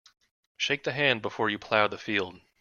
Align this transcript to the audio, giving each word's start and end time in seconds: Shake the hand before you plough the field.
Shake 0.57 0.83
the 0.83 0.93
hand 0.93 1.21
before 1.21 1.51
you 1.51 1.59
plough 1.59 1.87
the 1.87 1.99
field. 1.99 2.41